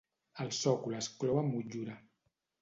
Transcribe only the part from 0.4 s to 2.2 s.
El sòcol es clou amb motllura.